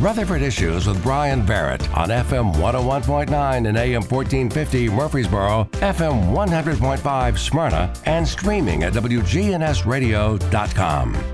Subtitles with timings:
[0.00, 7.92] Rutherford Issues with Brian Barrett on FM 101.9 and AM 1450 Murfreesboro, FM 100.5 Smyrna,
[8.04, 11.33] and streaming at WGNSradio.com.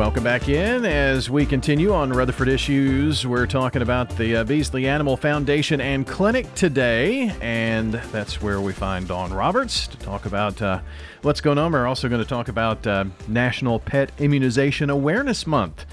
[0.00, 3.26] Welcome back in as we continue on Rutherford Issues.
[3.26, 8.72] We're talking about the uh, Beasley Animal Foundation and Clinic today, and that's where we
[8.72, 10.80] find Dawn Roberts to talk about uh,
[11.20, 11.72] what's going on.
[11.72, 15.84] We're also going to talk about uh, National Pet Immunization Awareness Month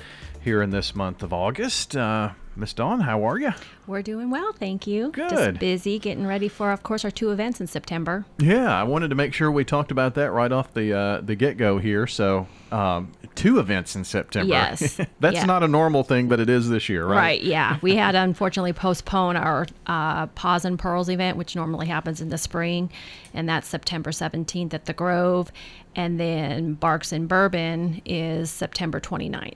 [0.41, 1.97] here in this month of August.
[1.97, 3.51] Uh, Miss Dawn, how are you?
[3.85, 5.11] We're doing well, thank you.
[5.11, 5.29] Good.
[5.29, 8.25] Just busy getting ready for, of course, our two events in September.
[8.39, 11.35] Yeah, I wanted to make sure we talked about that right off the uh, the
[11.35, 12.07] get go here.
[12.07, 14.49] So, um, two events in September.
[14.51, 14.99] Yes.
[15.19, 15.45] That's Yeah.
[15.45, 17.15] not a normal thing, but it is this year, right?
[17.15, 17.77] Right, yeah.
[17.83, 22.39] We had unfortunately postpone our uh, Paws and Pearls event, which normally happens in the
[22.39, 22.89] spring,
[23.35, 25.51] and that's September 17th at the Grove.
[25.95, 29.53] And then Barks and Bourbon is September 29th.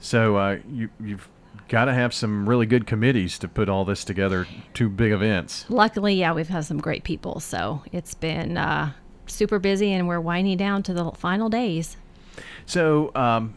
[0.00, 1.28] So uh, you you've
[1.68, 4.46] got to have some really good committees to put all this together.
[4.74, 5.66] Two big events.
[5.68, 8.92] Luckily, yeah, we've had some great people, so it's been uh,
[9.26, 11.96] super busy, and we're winding down to the final days.
[12.66, 13.56] So, um,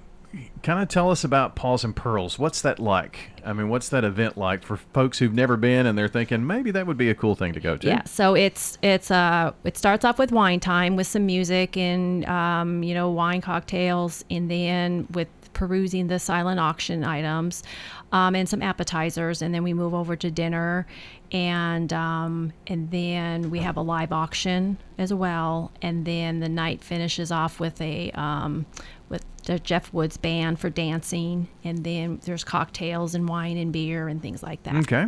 [0.64, 2.39] kind of tell us about Paws and Pearls.
[2.39, 3.31] What's that like?
[3.45, 6.72] I mean, what's that event like for folks who've never been and they're thinking maybe
[6.72, 7.88] that would be a cool thing to go to?
[7.88, 12.26] Yeah, so it's it's uh it starts off with wine time with some music and
[12.26, 17.63] um, you know wine cocktails, and then with perusing the silent auction items,
[18.11, 20.85] um, and some appetizers, and then we move over to dinner,
[21.31, 26.83] and um, and then we have a live auction as well, and then the night
[26.83, 28.66] finishes off with a um,
[29.09, 34.08] with the Jeff Woods band for dancing, and then there's cocktails and wine and beer
[34.08, 34.75] and things like that.
[34.75, 35.08] Okay.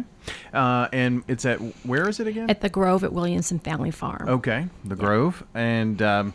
[0.54, 2.50] Uh, and it's at where is it again?
[2.50, 4.28] At the Grove at Williamson Family Farm.
[4.28, 5.44] okay, the Grove.
[5.54, 6.34] And um,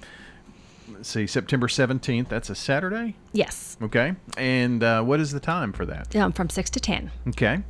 [0.99, 2.29] let's see, September seventeenth.
[2.29, 3.15] That's a Saturday.
[3.33, 3.77] Yes.
[3.81, 4.15] Okay.
[4.37, 6.15] And uh, what is the time for that?
[6.17, 7.11] um, from 6 to 10.
[7.29, 7.63] Okay.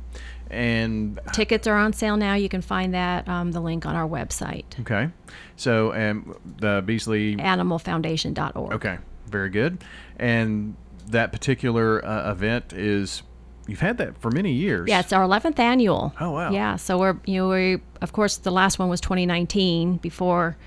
[0.49, 2.33] And Tickets are on sale now.
[2.33, 5.09] You can find that, um, the link on our website, okay,
[5.55, 7.35] so um, the Beasley.
[7.35, 8.73] animalfoundation.org.
[8.73, 9.83] Okay, very good.
[10.17, 10.75] And
[11.09, 13.21] that particular uh, event is
[13.67, 14.89] you've had that for many years.
[14.89, 16.15] Yeah, it's our 11th annual.
[16.19, 16.51] Oh, wow.
[16.51, 20.57] Yeah, so we're, you know, we, of course, the last one was 2019 before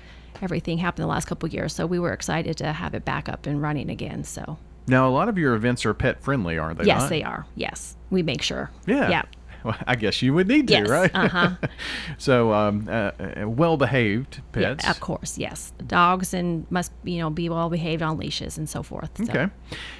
[0.41, 1.73] everything happened the last couple of years.
[1.73, 4.23] So we were excited to have it back up and running again.
[4.23, 4.57] So,
[4.87, 6.85] Now a lot of your events are pet friendly, aren't they?
[6.85, 7.09] yes, not?
[7.09, 7.45] they are.
[7.55, 8.71] Yes, we make sure.
[8.85, 9.09] Yeah.
[9.09, 9.23] Yeah.
[9.65, 11.11] Well, I guess you would need to, Yes, right?
[11.13, 11.51] uh-huh.
[12.17, 14.89] so, um, uh, uh, well-behaved Yeah, pets.
[14.89, 15.71] of course, yes.
[15.87, 19.11] Dogs and must, you know, be well behaved on leashes and so forth.
[19.17, 19.23] So.
[19.31, 19.47] Okay.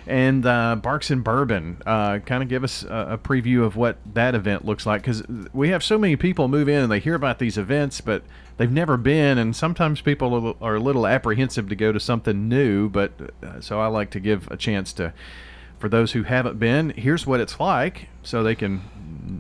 [0.06, 3.98] And uh, Barks and Bourbon, uh, kind of give us a, a preview of what
[4.14, 7.16] that event looks like because we have so many people move in and they hear
[7.16, 8.24] about these events, but
[8.58, 11.92] they've never been, and sometimes people are, a little- are a little apprehensive to go
[11.94, 12.90] to something new.
[12.90, 15.14] But uh, so I like to give a chance to,
[15.80, 18.82] for those who haven't been, here's what it's like, so they can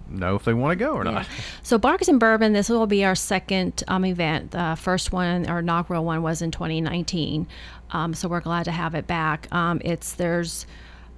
[0.09, 1.11] know if they want to go or Yeah.
[1.11, 1.27] not.
[1.61, 4.51] So Barks and Bourbon, this will be our second um, event.
[4.51, 7.47] The first one, our inaugural one, was in 2019.
[7.91, 9.47] Um, so we're glad to have it back.
[9.53, 10.65] Um, it's there's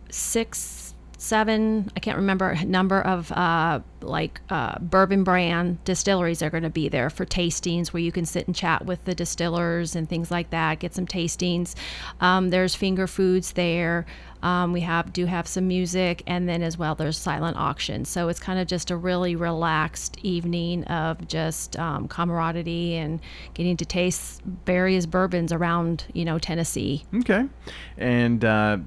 [0.09, 0.84] six,
[1.17, 6.69] seven, I can't remember number of uh, like uh, bourbon brand distilleries are going to
[6.69, 10.31] be there for tastings where you can sit and chat with the distillers and things
[10.31, 10.79] like that.
[10.79, 11.75] Get some tastings.
[12.21, 14.05] Um, there's finger foods there.
[14.43, 18.05] Um, we have do have some music, and then as well there's silent auction.
[18.05, 23.19] So it's kind of just a really relaxed evening of just um, camaraderie and
[23.55, 27.05] getting to taste various bourbons around you know Tennessee.
[27.15, 27.45] Okay.
[27.97, 28.77] And uh,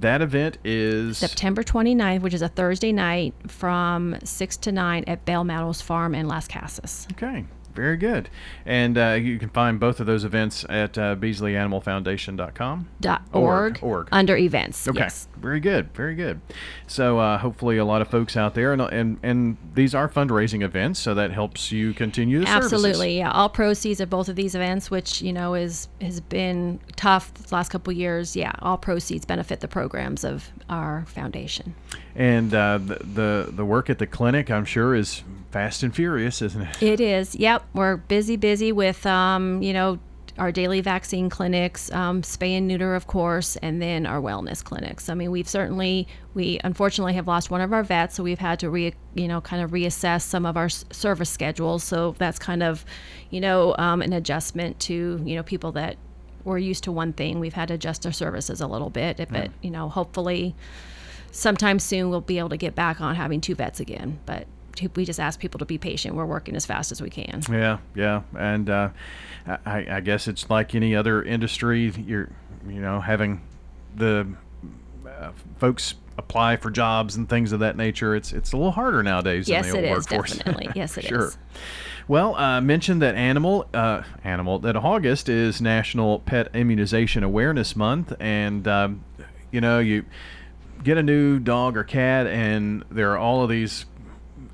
[0.00, 5.24] that event is September 29th, which is a Thursday night from 6 to 9 at
[5.24, 7.10] Bell Meadows Farm in Lascassas.
[7.12, 7.44] Okay,
[7.78, 8.28] very good.
[8.66, 12.88] And uh, you can find both of those events at uh, BeasleyAnimalFoundation.com.
[13.00, 14.08] Dot Org, org, org.
[14.10, 14.88] under events.
[14.88, 15.28] Okay, Yes.
[15.36, 16.40] very good, very good.
[16.88, 20.62] So uh, hopefully a lot of folks out there, and, and and these are fundraising
[20.62, 22.72] events, so that helps you continue the services.
[22.72, 23.30] Absolutely, yeah.
[23.30, 27.54] All proceeds of both of these events, which you know is has been tough the
[27.54, 28.34] last couple of years.
[28.34, 31.76] Yeah, all proceeds benefit the programs of our foundation.
[32.16, 36.42] And uh, the, the the work at the clinic, I'm sure, is fast and furious,
[36.42, 36.82] isn't it?
[36.82, 37.34] It is.
[37.36, 39.98] Yep, we're busy, busy with um, you know
[40.38, 45.08] our daily vaccine clinics, um, spay and neuter, of course, and then our wellness clinics.
[45.08, 48.60] I mean, we've certainly we unfortunately have lost one of our vets, so we've had
[48.60, 51.84] to re you know kind of reassess some of our service schedules.
[51.84, 52.84] So that's kind of
[53.30, 55.96] you know um, an adjustment to you know people that
[56.44, 57.40] were used to one thing.
[57.40, 60.54] We've had to adjust our services a little bit, but you know hopefully
[61.30, 64.18] sometime soon we'll be able to get back on having two vets again.
[64.24, 64.46] But
[64.94, 66.14] we just ask people to be patient.
[66.14, 67.42] We're working as fast as we can.
[67.50, 68.90] Yeah, yeah, and uh,
[69.66, 71.90] I, I guess it's like any other industry.
[72.06, 72.30] You're,
[72.68, 73.40] you know, having
[73.96, 74.26] the
[75.06, 78.14] uh, folks apply for jobs and things of that nature.
[78.14, 80.36] It's it's a little harder nowadays Yes, in the it old is, workforce.
[80.36, 80.68] definitely.
[80.74, 81.28] Yes, it sure.
[81.28, 81.38] is.
[82.08, 88.14] Well, uh, mentioned that animal, uh, animal that August is National Pet Immunization Awareness Month,
[88.18, 89.04] and um,
[89.50, 90.04] you know you
[90.82, 93.84] get a new dog or cat, and there are all of these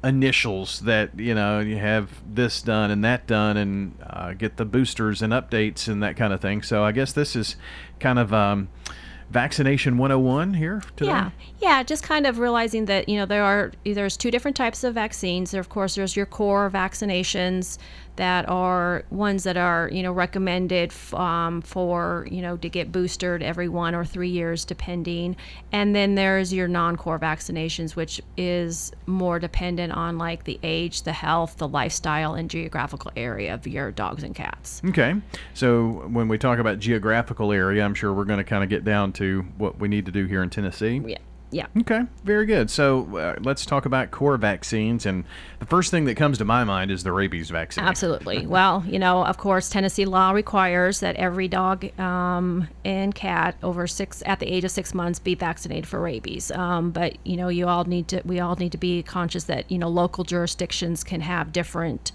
[0.05, 4.65] initials that you know you have this done and that done, and uh, get the
[4.65, 6.63] boosters and updates and that kind of thing.
[6.63, 7.57] So I guess this is
[7.99, 8.69] kind of um,
[9.31, 11.11] vaccination 101 here today.
[11.11, 14.85] Yeah, yeah, just kind of realizing that you know there are there's two different types
[14.85, 15.55] of vaccines.
[15.55, 17.79] Of course, there's your core vaccinations
[18.17, 22.93] that are ones that are you know recommended f- um, for you know to get
[22.93, 25.37] boosted every one or three years depending,
[25.73, 31.13] and then there's your non-core vaccinations, which is more dependent on like the age, the
[31.13, 34.81] health, the lifestyle, and geographical area of your dogs and cats.
[34.87, 35.15] Okay.
[35.55, 38.85] So when we talk about geographical area, I'm sure we're going to kind of get
[38.85, 41.03] down to what we need to do here in Tennessee.
[41.05, 41.19] Yeah,
[41.55, 41.67] yeah.
[41.79, 42.69] Okay, very good.
[42.69, 45.07] So uh, let's talk about core vaccines.
[45.07, 45.25] And
[45.61, 47.85] the first thing that comes to my mind is the rabies vaccine.
[47.85, 48.45] Absolutely.
[48.47, 53.87] well, you know, of course, Tennessee law requires that every dog um, and cat over
[53.87, 56.51] six at the age of six months be vaccinated for rabies.
[56.51, 59.71] Um, but you know, you all need to we all need to be conscious that
[59.71, 62.11] you know local jurisdictions can have different.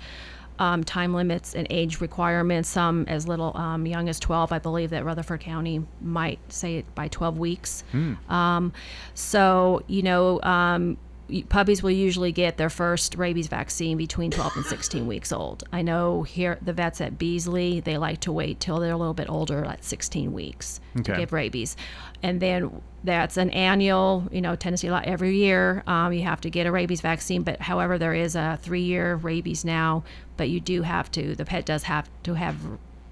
[0.60, 2.68] Um, time limits and age requirements.
[2.70, 4.52] Some as little um, young as 12.
[4.52, 7.84] I believe that Rutherford County might say it by 12 weeks.
[8.30, 8.74] Um,
[9.14, 10.98] so you know, um,
[11.50, 15.64] puppies will usually get their first rabies vaccine between 12 and 16 weeks old.
[15.72, 19.14] I know here the vets at Beasley they like to wait till they're a little
[19.14, 21.14] bit older, like 16 weeks, Okay.
[21.14, 21.76] to give rabies,
[22.24, 24.28] and then that's an annual.
[24.32, 27.44] You know, Tennessee law every year um, you have to get a rabies vaccine.
[27.44, 30.04] But however, there is a three-year rabies now,
[30.36, 31.36] but you do have to.
[31.36, 32.56] The pet does have to have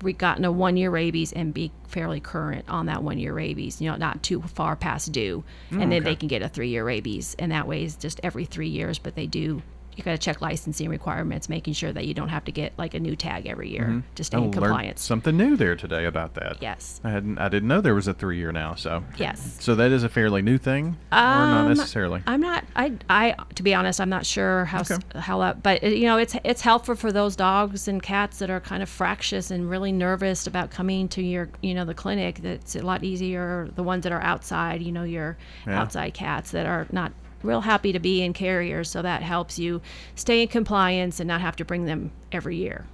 [0.01, 3.81] re- gotten a one year rabies and be fairly current on that one year rabies,
[3.81, 5.43] you know, not too far past due.
[5.71, 5.99] and then mm, okay.
[6.01, 7.35] they can get a three year rabies.
[7.39, 9.61] And that way is just every three years, but they do,
[9.97, 12.93] you got to check licensing requirements, making sure that you don't have to get like
[12.93, 15.01] a new tag every year to stay I in compliance.
[15.01, 16.57] something new there today about that.
[16.61, 17.01] Yes.
[17.03, 17.37] I hadn't.
[17.39, 18.75] I didn't know there was a three year now.
[18.75, 19.03] So.
[19.17, 19.57] Yes.
[19.59, 22.21] So that is a fairly new thing, or not Um, necessarily.
[22.27, 22.63] I'm not.
[22.75, 22.93] I.
[23.09, 23.35] I.
[23.55, 24.95] To be honest, I'm not sure how Okay.
[25.15, 25.63] how that.
[25.63, 28.89] But you know, it's it's helpful for those dogs and cats that are kind of
[28.89, 32.39] fractious and really nervous about coming to your you know the clinic.
[32.41, 33.69] That's a lot easier.
[33.75, 35.81] The ones that are outside, you know, your Yeah.
[35.81, 37.11] outside cats that are not
[37.43, 38.89] real happy to be in carriers.
[38.89, 39.81] So that helps you
[40.15, 42.85] stay in compliance and not have to bring them every year.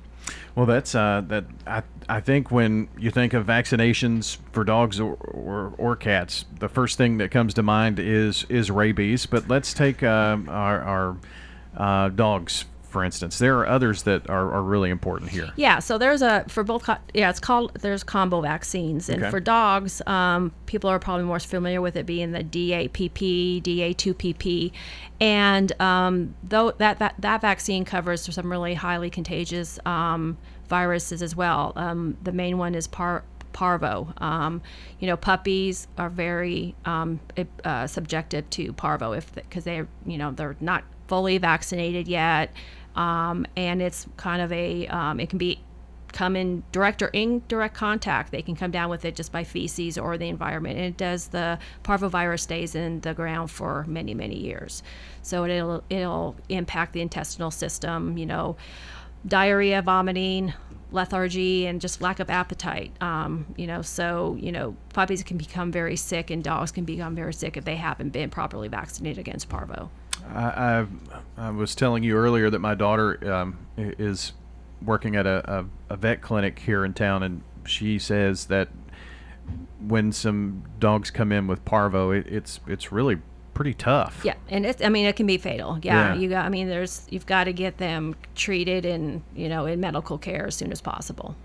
[0.55, 1.45] Well, that's uh, that.
[1.67, 6.69] I I think when you think of vaccinations for dogs or, or, or cats, the
[6.69, 9.25] first thing that comes to mind is is rabies.
[9.25, 11.17] But let's take um, our our
[11.75, 13.39] uh, dogs for instance.
[13.39, 15.49] There are others that are, are really important here.
[15.55, 16.83] Yeah, so there's a for both.
[16.83, 19.31] Co- yeah, it's called there's combo vaccines, and Okay.
[19.31, 24.71] for dogs, um, people are probably more familiar with it being the DAPP, DA2PP,
[25.19, 30.37] and um, though that, that that vaccine covers some really highly contagious um,
[30.69, 31.73] viruses as well.
[31.75, 33.23] Um, the main one is par.
[33.53, 34.11] Parvo.
[34.17, 34.63] Um,
[34.99, 37.19] you know, puppies are very um,
[37.63, 42.51] uh, subjected to parvo if because they, you know, they're not fully vaccinated yet,
[42.95, 45.59] um, and it's kind of a um, it can be
[46.13, 48.31] come in direct or indirect contact.
[48.31, 50.77] They can come down with it just by feces or the environment.
[50.77, 54.83] And it does the parvovirus stays in the ground for many many years,
[55.21, 58.17] so it'll it'll impact the intestinal system.
[58.17, 58.55] You know,
[59.27, 60.53] diarrhea, vomiting,
[60.91, 62.91] lethargy, and just lack of appetite.
[63.01, 67.15] Um, you know, so you know puppies can become very sick and dogs can become
[67.15, 69.89] very sick if they haven't been properly vaccinated against parvo.
[70.29, 70.85] I,
[71.37, 74.33] I, I was telling you earlier that my daughter um, is
[74.81, 78.69] working at a, a, a vet clinic here in town, and she says that
[79.79, 83.17] when some dogs come in with parvo, it, it's it's really
[83.53, 84.21] pretty tough.
[84.23, 85.79] Yeah, and it's I mean it can be fatal.
[85.81, 86.19] Yeah, Yeah.
[86.19, 89.79] you got I mean there's you've got to get them treated and you know in
[89.79, 91.35] medical care as soon as possible.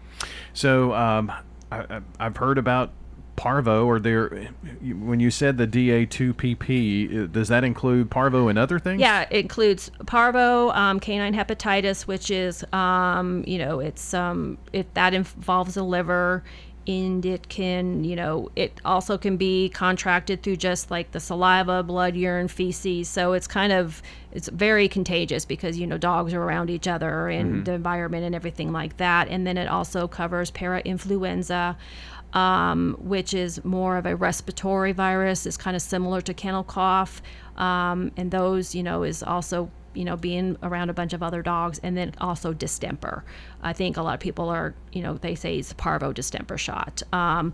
[0.52, 1.30] So um,
[1.72, 2.92] I, I- I've heard about
[3.38, 4.50] parvo, or there.
[4.82, 9.00] When you said the DA2PP, uh, does that include parvo and other things?
[9.00, 14.92] Yeah, it includes parvo, um, canine hepatitis, which is um, you know it's um, it
[14.94, 16.42] that involves the liver.
[16.86, 21.82] And it can, you know, it also can be contracted through just like the saliva,
[21.82, 23.10] blood, urine, feces.
[23.10, 24.00] So it's kind of,
[24.32, 28.34] it's very contagious because, you know, dogs are around each other and the environment and
[28.34, 29.28] everything like that.
[29.28, 31.76] And then it also covers para-influenza,
[32.32, 35.46] um, which is more of a respiratory virus.
[35.46, 37.22] It's kind of similar to kennel cough.
[37.56, 41.42] Um, and those, you know, is also you know, being around a bunch of other
[41.42, 43.24] dogs, and then also distemper.
[43.62, 47.02] I think a lot of people are, you know, they say it's parvo distemper shot,
[47.12, 47.52] um,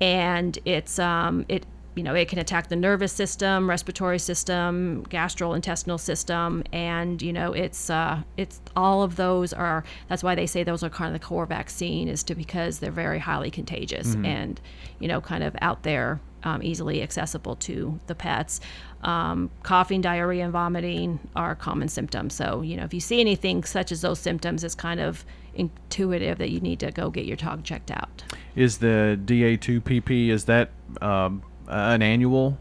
[0.00, 1.64] and it's um, it
[1.94, 7.52] you know, it can attack the nervous system, respiratory system, gastrointestinal system, and you know,
[7.52, 9.84] it's uh, it's all of those are.
[10.08, 12.90] That's why they say those are kind of the core vaccine, is to because they're
[12.90, 14.26] very highly contagious mm-hmm.
[14.26, 14.60] and
[14.98, 18.60] you know, kind of out there, um, easily accessible to the pets.
[19.02, 22.34] Um, coughing, diarrhea, and vomiting are common symptoms.
[22.34, 25.24] So you know, if you see anything such as those symptoms, it's kind of
[25.54, 28.24] intuitive that you need to go get your dog checked out.
[28.56, 30.70] Is the DA2PP is that
[31.00, 32.58] um, an annual?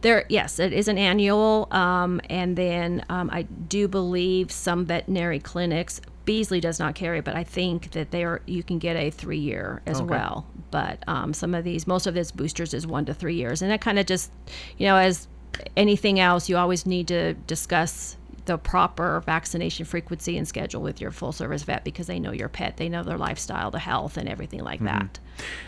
[0.00, 5.40] There, yes, it is an annual, um, and then um, I do believe some veterinary
[5.40, 6.00] clinics.
[6.24, 8.40] Beasley does not carry, but I think that they are.
[8.46, 10.06] You can get a three year as okay.
[10.06, 10.46] well.
[10.70, 13.70] But um, some of these, most of this boosters is one to three years, and
[13.70, 14.32] that kind of just,
[14.78, 15.28] you know, as
[15.76, 21.10] anything else, you always need to discuss the proper vaccination frequency and schedule with your
[21.10, 24.28] full service vet because they know your pet, they know their lifestyle, the health, and
[24.28, 24.98] everything like mm-hmm.
[24.98, 25.18] that.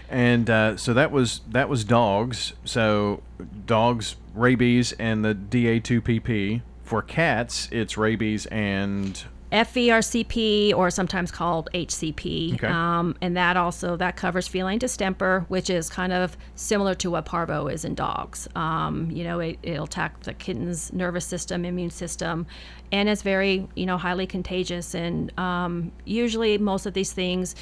[0.08, 2.52] And uh, so that was that was dogs.
[2.64, 3.22] So
[3.66, 6.62] dogs rabies and the DA2PP.
[6.84, 12.66] For cats, it's rabies and FVRCP or sometimes called HCP, okay.
[12.66, 17.26] um, and that also that covers feline distemper, which is kind of similar to what
[17.26, 18.48] parvo is in dogs.
[18.56, 22.46] Um, you know, it, will attack the kitten's nervous system, immune system,
[22.90, 24.94] and it's very you know highly contagious.
[24.94, 27.54] And um, usually, most of these things,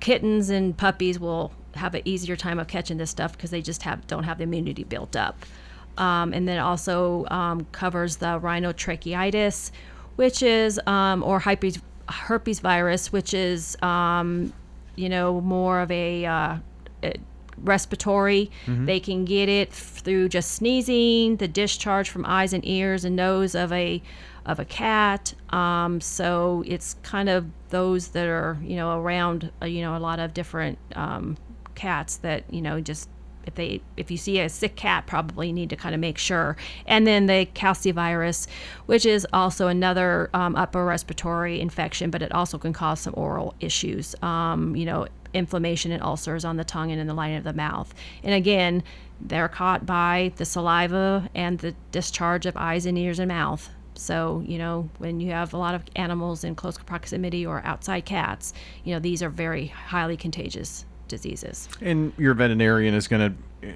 [0.00, 3.82] kittens and puppies will have an easier time of catching this stuff because they just
[3.82, 5.44] have don't have the immunity built up.
[5.98, 9.70] Um, and then also um, covers the rhinotracheitis
[10.16, 14.52] which is um, or herpes herpes virus, which is um,
[14.96, 16.56] you know more of a, uh,
[17.02, 17.14] a
[17.58, 18.50] respiratory.
[18.66, 18.86] Mm-hmm.
[18.86, 23.54] They can get it through just sneezing, the discharge from eyes and ears and nose
[23.54, 24.02] of a
[24.44, 25.34] of a cat.
[25.50, 30.00] Um, so it's kind of those that are you know around uh, you know a
[30.00, 31.36] lot of different um,
[31.74, 33.08] cats that you know just
[33.46, 36.56] if they if you see a sick cat probably need to kind of make sure.
[36.86, 38.46] And then the calicivirus
[38.86, 43.54] which is also another um, upper respiratory infection but it also can cause some oral
[43.60, 47.44] issues um, you know inflammation and ulcers on the tongue and in the lining of
[47.44, 47.94] the mouth.
[48.22, 48.82] And again
[49.20, 53.70] they're caught by the saliva and the discharge of eyes and ears and mouth.
[53.94, 58.04] So, you know, when you have a lot of animals in close proximity or outside
[58.04, 58.52] cats,
[58.84, 61.68] you know, these are very highly contagious diseases.
[61.80, 63.72] And your veterinarian is going to uh,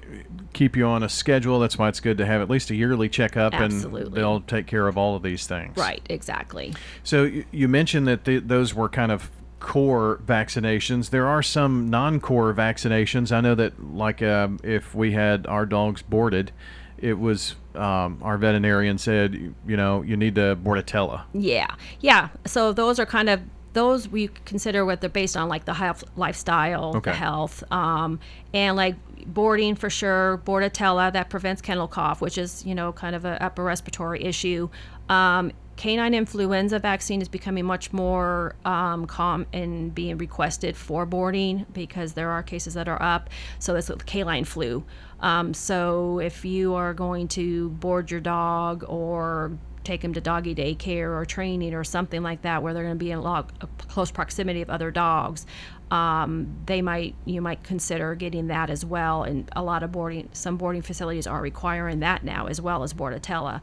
[0.53, 1.59] keep you on a schedule.
[1.59, 4.03] That's why it's good to have at least a yearly checkup, Absolutely.
[4.03, 5.77] and they'll take care of all of these things.
[5.77, 6.73] Right, exactly.
[7.03, 11.11] So you mentioned that the, those were kind of core vaccinations.
[11.11, 13.31] There are some non-core vaccinations.
[13.31, 16.51] I know that, like, uh, if we had our dogs boarded,
[16.97, 21.23] it was um, our veterinarian said, you know, you need the Bordetella.
[21.33, 21.67] Yeah,
[21.99, 22.29] yeah.
[22.45, 23.41] So those are kind of
[23.73, 27.11] those we consider what they're based on, like the health, lifestyle, okay.
[27.11, 28.19] the health, um,
[28.53, 33.15] and like boarding for sure, Bordetella that prevents kennel cough, which is you know kind
[33.15, 34.69] of an upper respiratory issue.
[35.09, 35.51] Um,
[35.81, 42.13] canine influenza vaccine is becoming much more um, calm and being requested for boarding because
[42.13, 43.29] there are cases that are up.
[43.57, 44.83] So that's it's canine flu.
[45.21, 50.55] Um, so if you are going to board your dog or take them to doggy
[50.55, 53.47] daycare or training or something like that where they're going to be in of
[53.87, 55.45] close proximity of other dogs
[55.91, 59.23] um, they might you might consider getting that as well.
[59.23, 62.93] And a lot of boarding some boarding facilities are requiring that now as well as
[62.93, 63.61] bordetella.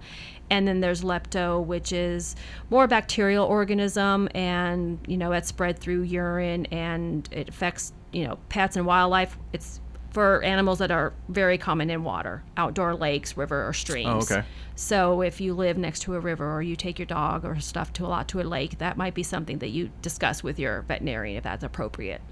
[0.50, 2.36] And then there's lepto which is
[2.68, 8.38] more bacterial organism and you know it's spread through urine and it affects you know
[8.50, 9.38] pets and wildlife.
[9.54, 14.30] It's for animals that are very common in water, outdoor lakes, river, or streams.
[14.30, 14.46] Oh, okay.
[14.74, 17.92] So if you live next to a river or you take your dog or stuff
[17.94, 20.82] to a lot to a lake, that might be something that you discuss with your
[20.82, 22.22] veterinarian if that's appropriate.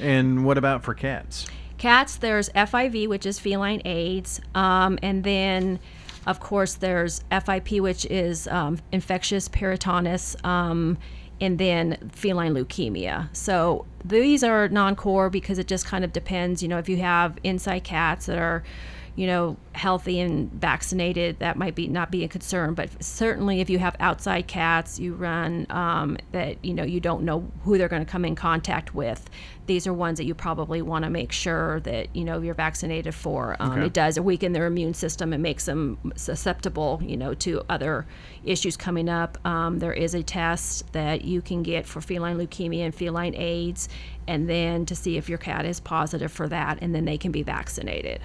[0.00, 1.46] And what about for cats?
[1.78, 5.78] Cats, there's FIV, which is feline AIDS, um, and then
[6.26, 10.42] of course there's FIP, which is um, infectious peritonitis.
[10.44, 10.96] Um,
[11.40, 13.34] and then feline leukemia.
[13.34, 16.62] So these are non-core because it just kind of depends.
[16.62, 18.62] You know, if you have inside cats that are
[19.16, 22.74] you know, healthy and vaccinated, that might be not be a concern.
[22.74, 27.22] But certainly, if you have outside cats, you run um, that you know you don't
[27.24, 29.28] know who they're going to come in contact with.
[29.64, 33.14] These are ones that you probably want to make sure that you know you're vaccinated
[33.14, 33.56] for.
[33.58, 33.86] Um, okay.
[33.86, 38.06] It does weaken their immune system and makes them susceptible, you know, to other
[38.44, 39.38] issues coming up.
[39.46, 43.88] Um, there is a test that you can get for feline leukemia and feline AIDS,
[44.26, 47.32] and then to see if your cat is positive for that, and then they can
[47.32, 48.20] be vaccinated.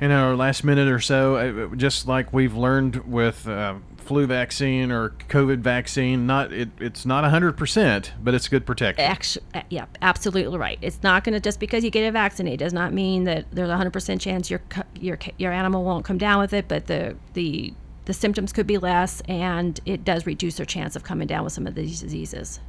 [0.00, 4.90] In our last minute or so, uh, just like we've learned with uh, flu vaccine
[4.90, 9.04] or COVID vaccine, not it, it's not 100%, but it's good protection.
[9.04, 10.78] Actu- uh, yeah, absolutely right.
[10.82, 13.70] It's not going to just because you get it vaccinated does not mean that there's
[13.70, 14.60] a 100% chance your
[14.94, 17.72] your your animal won't come down with it, but the the
[18.04, 21.52] the symptoms could be less, and it does reduce their chance of coming down with
[21.52, 22.60] some of these diseases.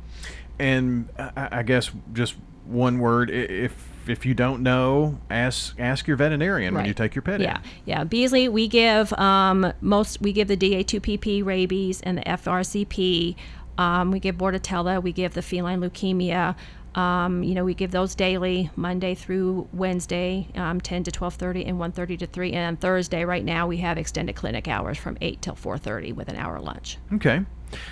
[0.59, 6.17] And I, I guess just one word, if if you don't know, ask ask your
[6.17, 7.63] veterinarian when you take your pet Yeah, in.
[7.85, 8.03] yeah.
[8.03, 10.21] Beasley, we give um, most.
[10.21, 13.35] We give the DA2PP rabies and the FRCP.
[13.77, 15.01] Um, we give Bordetella.
[15.01, 16.55] We give the feline leukemia.
[16.95, 21.79] Um, you know, we give those daily, Monday through Wednesday, um, 10 to 12:30 and
[21.79, 22.53] 1:30 to 3.
[22.53, 26.27] And on Thursday, right now, we have extended clinic hours from 8 till 4:30 with
[26.29, 26.97] an hour lunch.
[27.13, 27.41] Okay.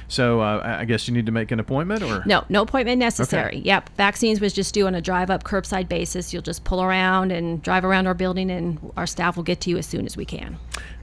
[0.07, 3.61] So uh, I guess you need to make an appointment, or No, no appointment necessary.
[3.65, 6.31] Yep, vaccines was just due on a drive-up curbside basis.
[6.31, 9.71] You'll just pull around and drive around our building, and our staff will get to
[9.71, 10.57] you as soon as we can.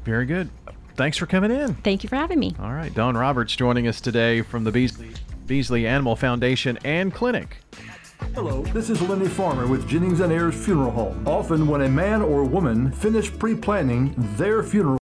[0.04, 0.48] very good.
[0.94, 1.74] Thanks for coming in.
[1.74, 2.54] Thank you for having me.
[2.60, 5.10] All right, Dawn Roberts joining us today from the Beasley
[5.48, 7.56] Beasley Animal Foundation and Clinic.
[8.34, 11.26] Hello, this is Lenny Farmer with Jennings and Ayers Funeral Home.
[11.26, 14.96] Often, when a man or woman finish pre planning their funeral,